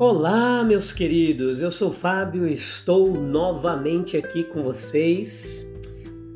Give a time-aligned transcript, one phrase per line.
[0.00, 1.60] Olá, meus queridos.
[1.60, 5.68] Eu sou Fábio e estou novamente aqui com vocês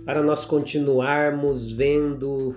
[0.05, 2.57] para nós continuarmos vendo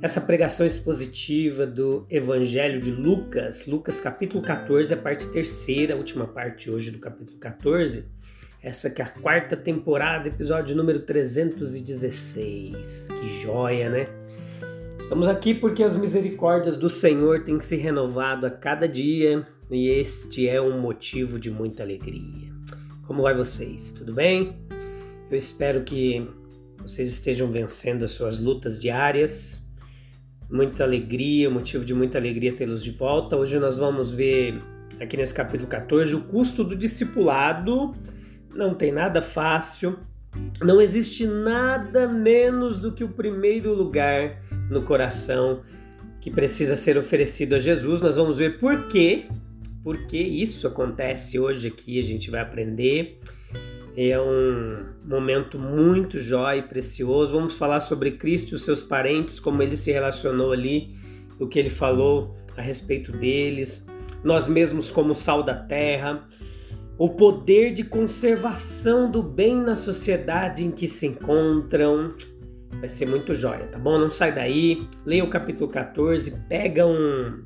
[0.00, 6.28] essa pregação expositiva do Evangelho de Lucas, Lucas capítulo 14, a parte terceira, a última
[6.28, 8.04] parte hoje do capítulo 14.
[8.62, 13.08] Essa que é a quarta temporada, episódio número 316.
[13.08, 14.06] Que joia, né?
[15.14, 20.48] Estamos aqui porque as misericórdias do Senhor têm se renovado a cada dia e este
[20.48, 22.50] é um motivo de muita alegria.
[23.06, 23.92] Como vai vocês?
[23.92, 24.56] Tudo bem?
[25.30, 26.28] Eu espero que
[26.78, 29.64] vocês estejam vencendo as suas lutas diárias.
[30.50, 33.36] Muita alegria, motivo de muita alegria tê-los de volta.
[33.36, 34.60] Hoje nós vamos ver
[35.00, 37.94] aqui nesse capítulo 14 o custo do discipulado.
[38.52, 39.96] Não tem nada fácil.
[40.60, 44.42] Não existe nada menos do que o primeiro lugar
[44.74, 45.62] no coração
[46.20, 48.00] que precisa ser oferecido a Jesus.
[48.00, 49.26] Nós vamos ver por quê
[49.82, 53.18] por que isso acontece hoje aqui, a gente vai aprender.
[53.94, 57.32] É um momento muito jóia e precioso.
[57.34, 60.96] Vamos falar sobre Cristo e os seus parentes, como ele se relacionou ali,
[61.38, 63.86] o que ele falou a respeito deles,
[64.22, 66.26] nós mesmos como sal da terra,
[66.96, 72.14] o poder de conservação do bem na sociedade em que se encontram.
[72.80, 73.98] Vai ser muito jóia, tá bom?
[73.98, 77.42] Não sai daí, leia o capítulo 14, pega um,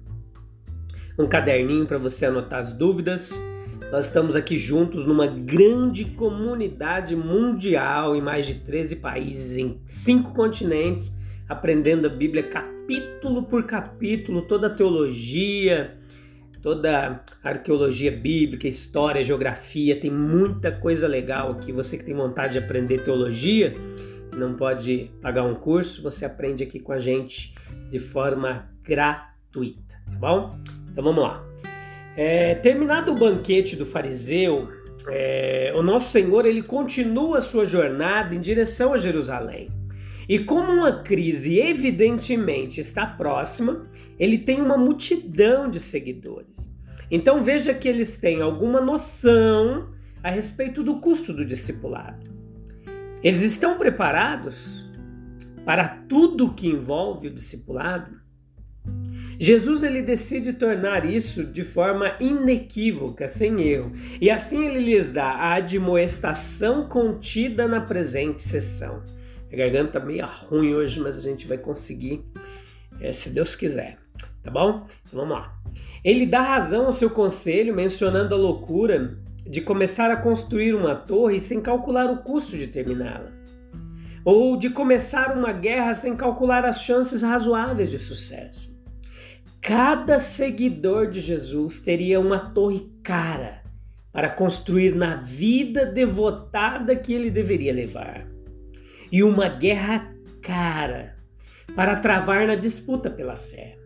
[1.18, 3.42] um caderninho para você anotar as dúvidas.
[3.90, 10.34] Nós estamos aqui juntos numa grande comunidade mundial em mais de 13 países, em cinco
[10.34, 11.16] continentes,
[11.48, 15.96] aprendendo a Bíblia capítulo por capítulo, toda a teologia,
[16.60, 21.72] toda a arqueologia bíblica, história, geografia, tem muita coisa legal aqui.
[21.72, 23.74] Você que tem vontade de aprender teologia,
[24.38, 27.54] não pode pagar um curso, você aprende aqui com a gente
[27.90, 30.58] de forma gratuita, tá bom?
[30.90, 31.44] Então vamos lá.
[32.16, 34.68] É, terminado o banquete do fariseu,
[35.08, 39.68] é, o nosso Senhor ele continua sua jornada em direção a Jerusalém.
[40.28, 43.86] E como uma crise evidentemente está próxima,
[44.18, 46.70] ele tem uma multidão de seguidores.
[47.10, 49.88] Então veja que eles têm alguma noção
[50.22, 52.37] a respeito do custo do discipulado.
[53.22, 54.84] Eles estão preparados
[55.64, 58.18] para tudo que envolve o discipulado?
[59.40, 65.26] Jesus ele decide tornar isso de forma inequívoca, sem erro, e assim ele lhes dá
[65.26, 69.02] a admoestação contida na presente sessão.
[69.52, 72.24] A garganta meio ruim hoje, mas a gente vai conseguir,
[73.00, 73.98] é, se Deus quiser,
[74.42, 74.86] tá bom?
[75.06, 75.54] Então vamos lá.
[76.04, 81.40] Ele dá razão ao seu conselho, mencionando a loucura de começar a construir uma torre
[81.40, 83.32] sem calcular o custo de terminá-la,
[84.24, 88.68] ou de começar uma guerra sem calcular as chances razoáveis de sucesso.
[89.60, 93.62] Cada seguidor de Jesus teria uma torre cara
[94.12, 98.26] para construir na vida devotada que ele deveria levar,
[99.10, 101.16] e uma guerra cara
[101.74, 103.78] para travar na disputa pela fé.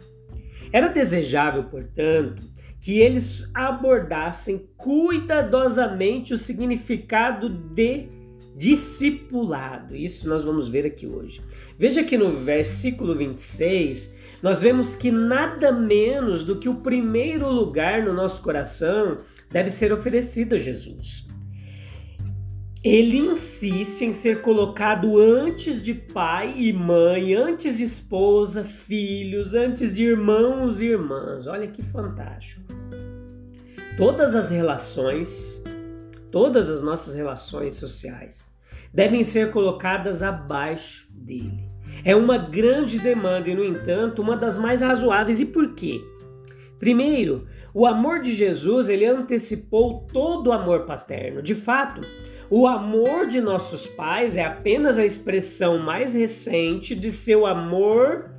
[0.73, 2.43] Era desejável, portanto,
[2.83, 8.09] que eles abordassem cuidadosamente o significado de
[8.57, 9.95] discipulado.
[9.95, 11.41] Isso nós vamos ver aqui hoje.
[11.79, 18.03] Veja que no versículo 26 nós vemos que nada menos do que o primeiro lugar
[18.03, 19.19] no nosso coração
[19.49, 21.29] deve ser oferecido a Jesus.
[22.85, 29.95] Ele insiste em ser colocado antes de pai e mãe, antes de esposa, filhos, antes
[29.95, 31.47] de irmãos e irmãs.
[31.47, 32.72] Olha que fantástico.
[33.97, 35.63] Todas as relações,
[36.31, 38.51] todas as nossas relações sociais
[38.93, 41.71] devem ser colocadas abaixo dele.
[42.03, 45.41] É uma grande demanda e, no entanto, uma das mais razoáveis.
[45.41, 46.01] E por quê?
[46.79, 51.43] Primeiro, o amor de Jesus ele antecipou todo o amor paterno.
[51.43, 52.01] De fato,
[52.51, 58.31] o amor de nossos pais é apenas a expressão mais recente de seu amor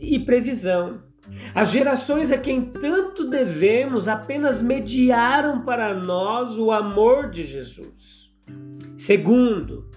[0.00, 1.05] e previsão.
[1.54, 8.30] As gerações a quem tanto devemos apenas mediaram para nós o amor de Jesus.
[8.96, 9.90] Segundo,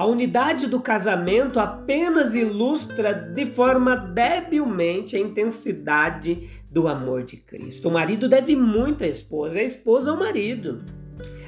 [0.00, 7.86] A unidade do casamento apenas ilustra de forma debilmente a intensidade do amor de Cristo.
[7.86, 10.82] O marido deve muito à esposa, a esposa ao marido.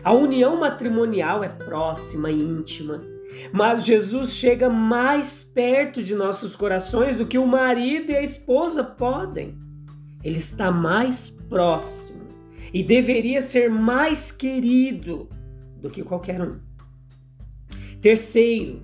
[0.04, 3.02] A união matrimonial é próxima e íntima,
[3.52, 8.82] mas Jesus chega mais perto de nossos corações do que o marido e a esposa
[8.84, 9.58] podem.
[10.22, 12.22] Ele está mais próximo
[12.72, 15.28] e deveria ser mais querido
[15.80, 16.58] do que qualquer um.
[18.00, 18.82] Terceiro,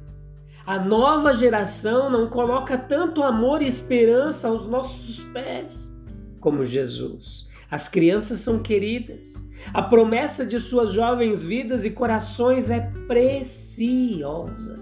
[0.67, 5.97] a nova geração não coloca tanto amor e esperança aos nossos pés
[6.41, 7.49] como Jesus.
[7.71, 9.48] As crianças são queridas.
[9.73, 14.79] A promessa de suas jovens vidas e corações é preciosa.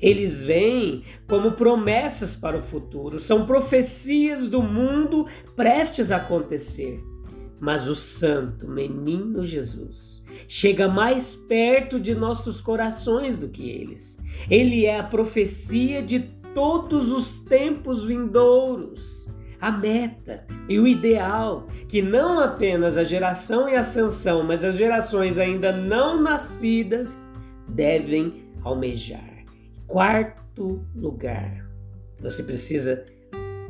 [0.00, 7.02] Eles vêm como promessas para o futuro, são profecias do mundo prestes a acontecer.
[7.60, 14.18] Mas o Santo Menino Jesus chega mais perto de nossos corações do que eles.
[14.48, 16.20] Ele é a profecia de
[16.54, 19.28] todos os tempos vindouros,
[19.60, 25.38] a meta e o ideal que não apenas a geração e ascensão, mas as gerações
[25.38, 27.30] ainda não nascidas
[27.68, 29.44] devem almejar.
[29.86, 31.66] Quarto lugar,
[32.20, 33.04] você precisa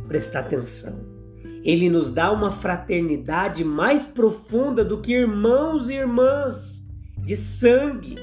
[0.06, 1.20] prestar atenção
[1.62, 6.86] ele nos dá uma fraternidade mais profunda do que irmãos e irmãs
[7.18, 8.16] de sangue.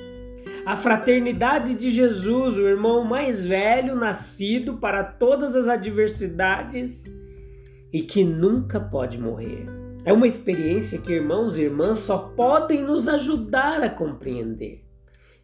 [0.66, 7.06] A fraternidade de Jesus, o irmão mais velho, nascido para todas as adversidades
[7.92, 9.66] e que nunca pode morrer.
[10.04, 14.84] É uma experiência que irmãos e irmãs só podem nos ajudar a compreender.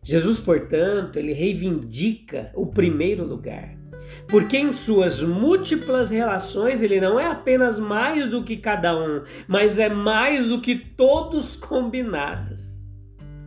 [0.01, 3.83] Jesus, portanto, ele reivindica o primeiro lugar
[4.27, 9.79] porque em suas múltiplas relações ele não é apenas mais do que cada um, mas
[9.79, 12.83] é mais do que todos combinados.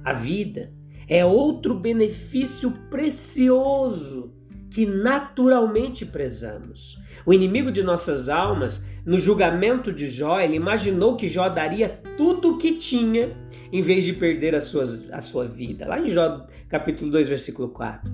[0.05, 0.73] A vida
[1.09, 4.35] é outro benefício precioso
[4.71, 6.99] que naturalmente prezamos.
[7.27, 12.53] O inimigo de nossas almas, no julgamento de Jó, ele imaginou que Jó daria tudo
[12.53, 13.37] o que tinha
[13.73, 15.89] em vez de perder a sua, a sua vida.
[15.89, 18.09] Lá em Jó capítulo 2, versículo 4.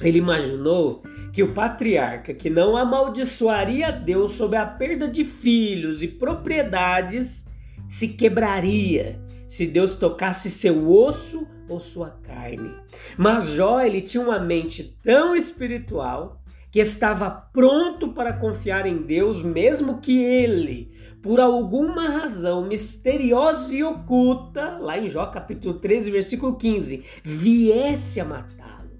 [0.00, 6.06] Ele imaginou que o patriarca que não amaldiçoaria Deus sobre a perda de filhos e
[6.06, 7.46] propriedades
[7.88, 12.72] se quebraria se Deus tocasse seu osso ou sua carne.
[13.18, 16.39] Mas Jó ele tinha uma mente tão espiritual
[16.70, 23.82] que estava pronto para confiar em Deus, mesmo que ele, por alguma razão misteriosa e
[23.82, 28.90] oculta, lá em Jó capítulo 13, versículo 15, viesse a matá-lo.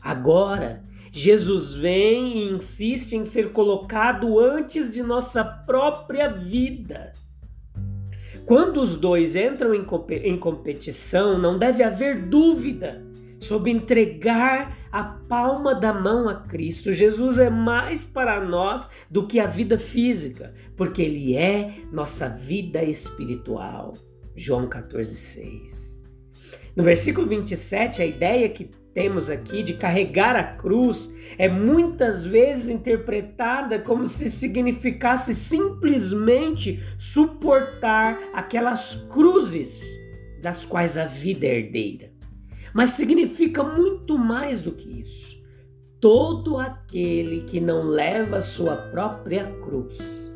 [0.00, 0.82] Agora,
[1.12, 7.12] Jesus vem e insiste em ser colocado antes de nossa própria vida.
[8.44, 9.84] Quando os dois entram em,
[10.22, 13.05] em competição, não deve haver dúvida
[13.38, 16.92] sobre entregar a palma da mão a Cristo.
[16.92, 22.82] Jesus é mais para nós do que a vida física, porque Ele é nossa vida
[22.82, 23.94] espiritual.
[24.34, 26.04] João 14,6.
[26.74, 32.68] No versículo 27, a ideia que temos aqui de carregar a cruz é muitas vezes
[32.68, 39.86] interpretada como se significasse simplesmente suportar aquelas cruzes
[40.40, 42.15] das quais a vida é herdeira.
[42.76, 45.42] Mas significa muito mais do que isso.
[45.98, 50.30] Todo aquele que não leva sua própria cruz.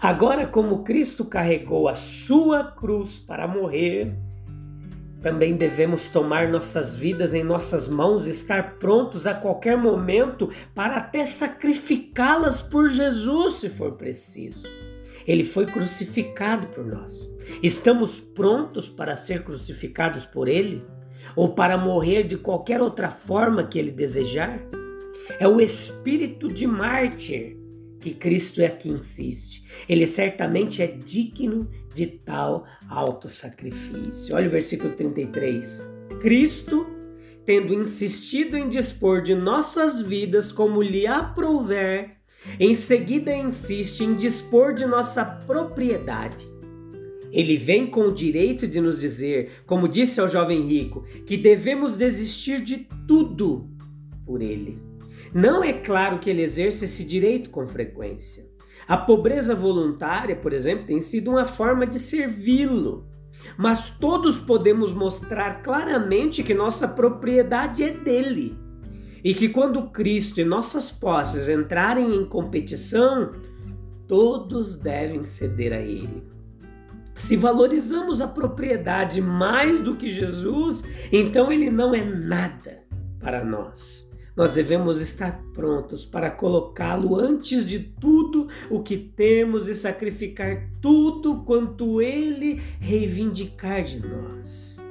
[0.00, 4.16] Agora, como Cristo carregou a sua cruz para morrer,
[5.20, 11.26] também devemos tomar nossas vidas em nossas mãos, estar prontos a qualquer momento para até
[11.26, 14.66] sacrificá-las por Jesus, se for preciso.
[15.26, 17.28] Ele foi crucificado por nós.
[17.62, 20.84] Estamos prontos para ser crucificados por Ele?
[21.34, 24.60] Ou para morrer de qualquer outra forma que Ele desejar?
[25.38, 27.56] É o espírito de mártir
[28.04, 29.64] que Cristo é que insiste.
[29.88, 34.36] Ele certamente é digno de tal alto sacrifício.
[34.36, 35.90] Olha o versículo 33.
[36.20, 36.86] Cristo,
[37.46, 42.13] tendo insistido em dispor de nossas vidas como lhe aprouver,
[42.58, 46.48] em seguida insiste em dispor de nossa propriedade.
[47.32, 51.96] Ele vem com o direito de nos dizer, como disse ao jovem rico, que devemos
[51.96, 53.68] desistir de tudo
[54.24, 54.78] por ele.
[55.34, 58.46] Não é claro que ele exerce esse direito com frequência.
[58.86, 63.08] A pobreza voluntária, por exemplo, tem sido uma forma de servi-lo.
[63.58, 68.56] Mas todos podemos mostrar claramente que nossa propriedade é dele.
[69.24, 73.32] E que quando Cristo e nossas posses entrarem em competição,
[74.06, 76.22] todos devem ceder a ele.
[77.14, 82.84] Se valorizamos a propriedade mais do que Jesus, então ele não é nada
[83.18, 84.12] para nós.
[84.36, 91.44] Nós devemos estar prontos para colocá-lo antes de tudo o que temos e sacrificar tudo
[91.44, 94.83] quanto ele reivindicar de nós.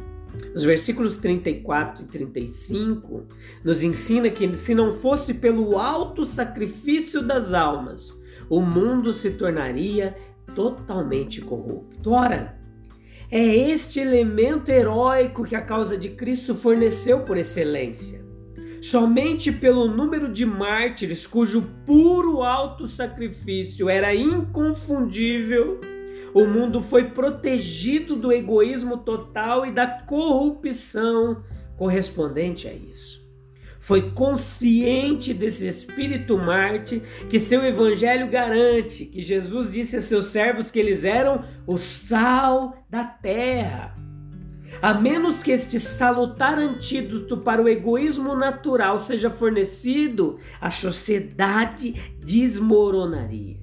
[0.55, 3.25] Os versículos 34 e 35
[3.63, 10.15] nos ensina que se não fosse pelo alto sacrifício das almas, o mundo se tornaria
[10.53, 12.11] totalmente corrupto.
[12.11, 12.57] Ora,
[13.31, 18.23] é este elemento heróico que a causa de Cristo forneceu por excelência.
[18.81, 25.79] Somente pelo número de mártires cujo puro alto sacrifício era inconfundível,
[26.33, 31.43] o mundo foi protegido do egoísmo total e da corrupção
[31.77, 33.23] correspondente a isso.
[33.79, 40.71] Foi consciente desse espírito Marte que seu evangelho garante, que Jesus disse a seus servos
[40.71, 43.93] que eles eram o sal da terra.
[44.81, 53.62] A menos que este salutar antídoto para o egoísmo natural seja fornecido, a sociedade desmoronaria.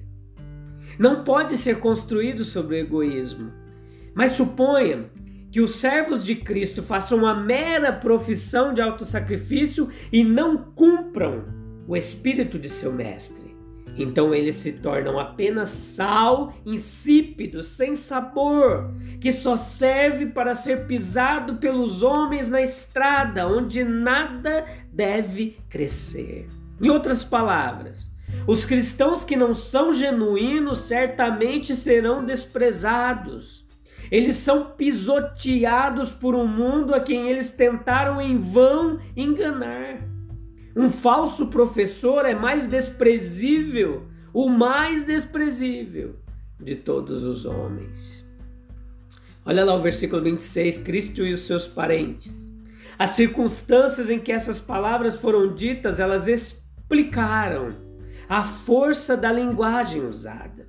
[0.97, 3.51] Não pode ser construído sobre o egoísmo.
[4.13, 5.09] Mas suponha
[5.51, 11.45] que os servos de Cristo façam uma mera profissão de autossacrifício e não cumpram
[11.87, 13.51] o espírito de seu mestre.
[13.97, 21.55] Então eles se tornam apenas sal insípido, sem sabor, que só serve para ser pisado
[21.55, 26.47] pelos homens na estrada, onde nada deve crescer.
[26.81, 28.10] Em outras palavras,
[28.47, 33.65] os cristãos que não são genuínos certamente serão desprezados.
[34.09, 39.99] Eles são pisoteados por um mundo a quem eles tentaram em vão enganar.
[40.75, 46.15] Um falso professor é mais desprezível, o mais desprezível
[46.59, 48.27] de todos os homens.
[49.45, 52.53] Olha lá o versículo 26, Cristo e os seus parentes.
[52.97, 57.90] As circunstâncias em que essas palavras foram ditas, elas explicaram
[58.31, 60.65] a força da linguagem usada.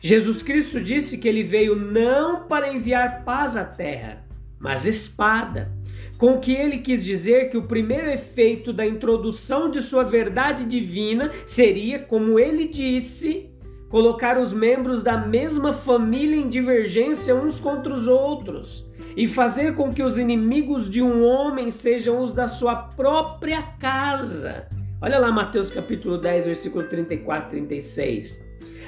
[0.00, 4.26] Jesus Cristo disse que ele veio não para enviar paz à terra,
[4.58, 5.70] mas espada
[6.18, 11.30] com que ele quis dizer que o primeiro efeito da introdução de sua verdade divina
[11.46, 13.48] seria, como ele disse,
[13.88, 18.84] colocar os membros da mesma família em divergência uns contra os outros
[19.16, 24.66] e fazer com que os inimigos de um homem sejam os da sua própria casa.
[25.04, 28.42] Olha lá Mateus capítulo 10, versículo 34 e 36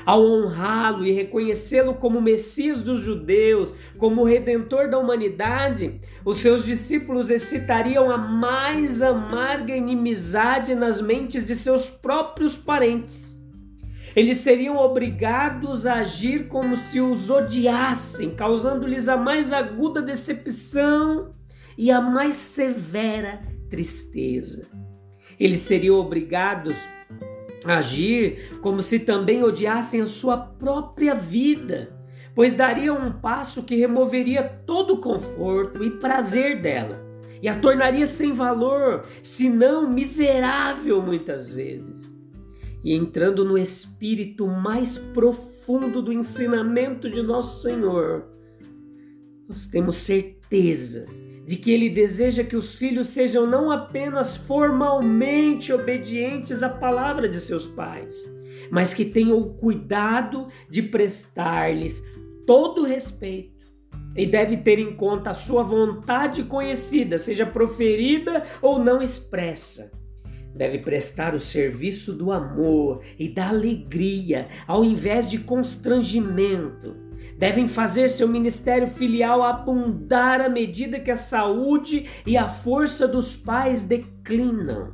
[0.06, 7.28] ao honrá-lo e reconhecê-lo como Messias dos judeus, como redentor da humanidade, os seus discípulos
[7.28, 13.44] excitariam a mais amarga inimizade nas mentes de seus próprios parentes.
[14.14, 21.34] Eles seriam obrigados a agir como se os odiassem, causando-lhes a mais aguda decepção
[21.76, 24.85] e a mais severa tristeza.
[25.38, 26.88] Eles seriam obrigados
[27.64, 31.96] agir como se também odiassem a sua própria vida,
[32.34, 37.04] pois dariam um passo que removeria todo o conforto e prazer dela
[37.42, 42.14] e a tornaria sem valor, se não miserável muitas vezes.
[42.82, 48.26] E entrando no espírito mais profundo do ensinamento de nosso Senhor,
[49.48, 51.06] nós temos certeza
[51.46, 57.38] de que ele deseja que os filhos sejam não apenas formalmente obedientes à palavra de
[57.38, 58.28] seus pais,
[58.68, 62.02] mas que tenham o cuidado de prestar-lhes
[62.44, 63.64] todo o respeito
[64.16, 69.92] e deve ter em conta a sua vontade conhecida, seja proferida ou não expressa.
[70.52, 77.05] Deve prestar o serviço do amor e da alegria, ao invés de constrangimento
[77.38, 83.36] devem fazer seu ministério filial abundar à medida que a saúde e a força dos
[83.36, 84.92] pais declinam.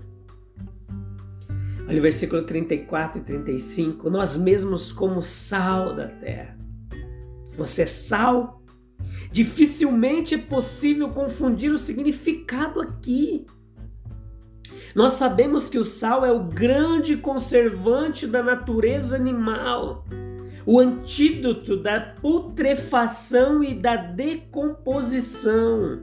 [1.88, 4.08] Olha o versículo 34 e 35.
[4.08, 6.56] Nós mesmos, como sal da terra.
[7.56, 8.62] Você é sal?
[9.30, 13.46] Dificilmente é possível confundir o significado aqui.
[14.94, 20.04] Nós sabemos que o sal é o grande conservante da natureza animal
[20.64, 26.00] o antídoto da putrefação e da decomposição.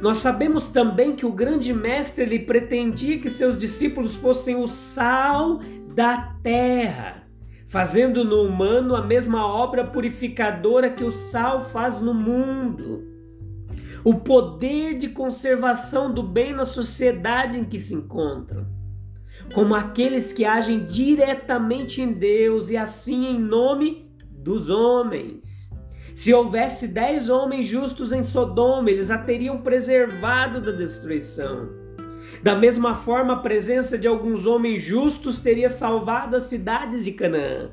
[0.00, 5.60] Nós sabemos também que o grande mestre ele pretendia que seus discípulos fossem o sal
[5.94, 7.22] da terra,
[7.66, 13.04] fazendo no humano a mesma obra purificadora que o sal faz no mundo.
[14.02, 18.73] O poder de conservação do bem na sociedade em que se encontram
[19.52, 25.70] como aqueles que agem diretamente em Deus e assim em nome dos homens.
[26.14, 31.68] Se houvesse dez homens justos em Sodoma, eles a teriam preservado da destruição.
[32.42, 37.70] Da mesma forma, a presença de alguns homens justos teria salvado as cidades de Canaã.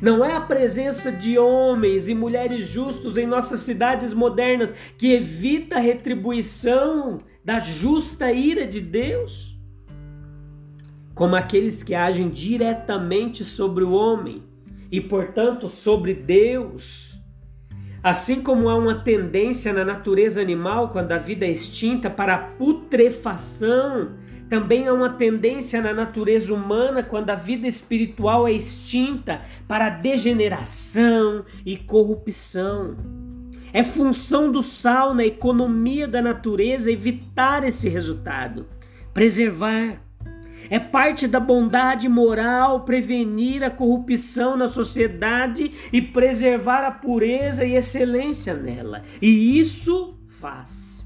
[0.00, 5.76] Não é a presença de homens e mulheres justos em nossas cidades modernas que evita
[5.76, 9.51] a retribuição da justa ira de Deus?
[11.14, 14.42] Como aqueles que agem diretamente sobre o homem
[14.90, 17.18] e, portanto, sobre Deus.
[18.02, 22.38] Assim como há uma tendência na natureza animal quando a vida é extinta para a
[22.38, 24.16] putrefação,
[24.52, 31.44] também há uma tendência na natureza humana quando a vida espiritual é extinta para degeneração
[31.64, 32.96] e corrupção.
[33.72, 38.66] É função do sal na economia da natureza evitar esse resultado,
[39.14, 40.02] preservar.
[40.70, 47.74] É parte da bondade moral prevenir a corrupção na sociedade e preservar a pureza e
[47.74, 49.02] excelência nela.
[49.20, 51.04] E isso faz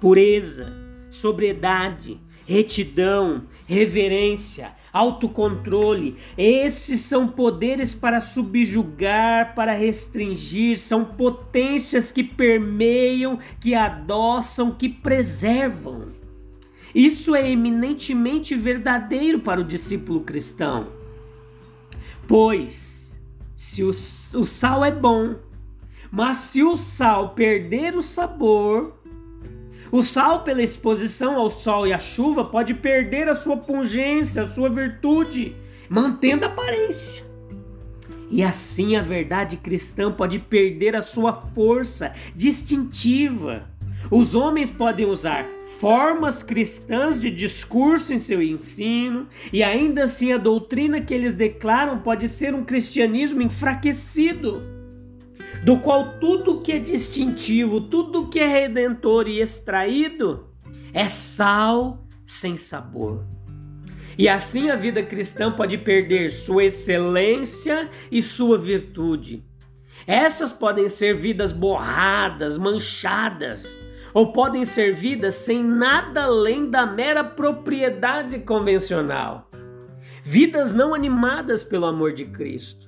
[0.00, 0.72] pureza,
[1.10, 6.16] sobriedade, retidão, reverência, autocontrole.
[6.36, 16.23] Esses são poderes para subjugar, para restringir, são potências que permeiam, que adoçam, que preservam.
[16.94, 20.88] Isso é eminentemente verdadeiro para o discípulo cristão.
[22.28, 23.20] Pois,
[23.56, 25.34] se o, o sal é bom,
[26.10, 28.94] mas se o sal perder o sabor,
[29.90, 34.50] o sal, pela exposição ao sol e à chuva, pode perder a sua pungência, a
[34.50, 35.54] sua virtude,
[35.88, 37.24] mantendo a aparência.
[38.28, 43.68] E assim a verdade cristã pode perder a sua força distintiva.
[44.10, 45.46] Os homens podem usar
[45.80, 51.98] formas cristãs de discurso em seu ensino, e ainda assim a doutrina que eles declaram
[51.98, 54.62] pode ser um cristianismo enfraquecido
[55.64, 60.48] do qual tudo que é distintivo, tudo que é redentor e extraído
[60.92, 63.24] é sal sem sabor.
[64.16, 69.42] E assim a vida cristã pode perder sua excelência e sua virtude.
[70.06, 73.76] Essas podem ser vidas borradas, manchadas,
[74.14, 79.50] ou podem ser vidas sem nada além da mera propriedade convencional.
[80.22, 82.84] Vidas não animadas pelo amor de Cristo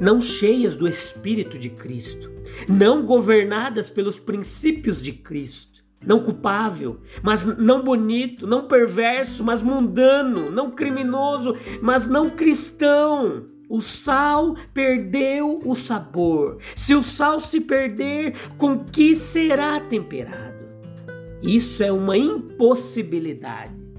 [0.00, 2.30] não cheias do Espírito de Cristo,
[2.68, 10.50] não governadas pelos princípios de Cristo, não culpável, mas não bonito, não perverso, mas mundano,
[10.50, 13.46] não criminoso, mas não cristão.
[13.68, 16.58] O sal perdeu o sabor.
[16.74, 20.59] Se o sal se perder, com que será temperado?
[21.42, 23.90] Isso é uma impossibilidade.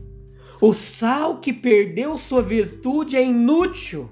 [0.62, 4.12] O sal que perdeu sua virtude é inútil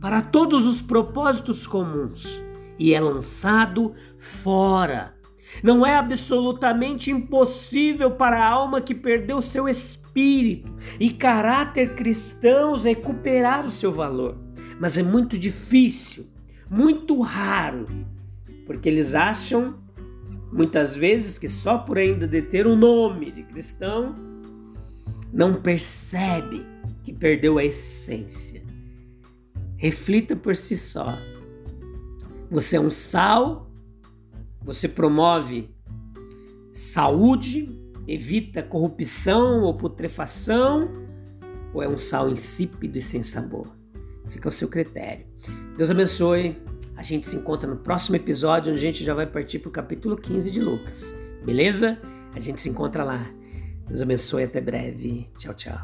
[0.00, 2.42] para todos os propósitos comuns
[2.78, 5.14] e é lançado fora.
[5.62, 13.66] Não é absolutamente impossível para a alma que perdeu seu espírito e caráter cristãos recuperar
[13.66, 14.38] o seu valor,
[14.80, 16.26] mas é muito difícil,
[16.70, 17.86] muito raro,
[18.66, 19.74] porque eles acham
[20.52, 24.14] muitas vezes que só por ainda deter o nome de cristão
[25.32, 26.66] não percebe
[27.02, 28.68] que perdeu a essência
[29.78, 31.16] reflita por si só.
[32.50, 33.70] Você é um sal,
[34.60, 35.70] você promove
[36.72, 40.90] saúde, evita corrupção ou putrefação,
[41.72, 43.68] ou é um sal insípido e sem sabor?
[44.26, 45.26] Fica ao seu critério.
[45.76, 46.60] Deus abençoe.
[46.98, 49.72] A gente se encontra no próximo episódio, onde a gente já vai partir para o
[49.72, 51.16] capítulo 15 de Lucas.
[51.46, 51.96] Beleza?
[52.34, 53.24] A gente se encontra lá.
[53.86, 54.42] Deus abençoe.
[54.42, 55.28] Até breve.
[55.38, 55.78] Tchau, tchau.